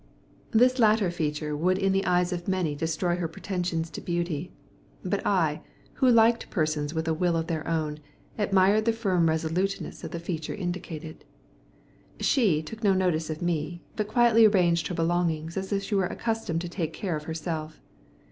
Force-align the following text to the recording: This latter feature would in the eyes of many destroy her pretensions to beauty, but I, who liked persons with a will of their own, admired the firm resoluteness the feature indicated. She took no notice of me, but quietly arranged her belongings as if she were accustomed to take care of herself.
This 0.49 0.79
latter 0.79 1.11
feature 1.11 1.55
would 1.55 1.77
in 1.77 1.91
the 1.91 2.07
eyes 2.07 2.33
of 2.33 2.47
many 2.47 2.73
destroy 2.73 3.17
her 3.17 3.27
pretensions 3.27 3.91
to 3.91 4.01
beauty, 4.01 4.51
but 5.05 5.23
I, 5.27 5.61
who 5.93 6.09
liked 6.09 6.49
persons 6.49 6.91
with 6.91 7.07
a 7.07 7.13
will 7.13 7.35
of 7.37 7.45
their 7.45 7.67
own, 7.67 7.99
admired 8.35 8.85
the 8.85 8.93
firm 8.93 9.29
resoluteness 9.29 9.99
the 10.01 10.19
feature 10.19 10.55
indicated. 10.55 11.23
She 12.19 12.63
took 12.63 12.83
no 12.83 12.95
notice 12.95 13.29
of 13.29 13.43
me, 13.43 13.83
but 13.95 14.07
quietly 14.07 14.47
arranged 14.47 14.87
her 14.87 14.95
belongings 14.95 15.55
as 15.55 15.71
if 15.71 15.83
she 15.83 15.93
were 15.93 16.07
accustomed 16.07 16.61
to 16.61 16.67
take 16.67 16.93
care 16.93 17.15
of 17.15 17.25
herself. 17.25 17.79